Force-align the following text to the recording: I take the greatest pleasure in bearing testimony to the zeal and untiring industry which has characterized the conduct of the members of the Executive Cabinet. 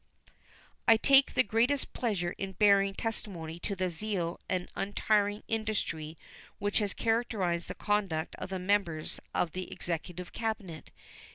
I 0.87 0.97
take 0.97 1.35
the 1.35 1.43
greatest 1.43 1.93
pleasure 1.93 2.31
in 2.39 2.53
bearing 2.53 2.95
testimony 2.95 3.59
to 3.59 3.75
the 3.75 3.91
zeal 3.91 4.39
and 4.49 4.67
untiring 4.75 5.43
industry 5.47 6.17
which 6.57 6.79
has 6.79 6.95
characterized 6.95 7.67
the 7.67 7.75
conduct 7.75 8.33
of 8.37 8.49
the 8.49 8.57
members 8.57 9.19
of 9.35 9.51
the 9.51 9.71
Executive 9.71 10.33
Cabinet. 10.33 10.89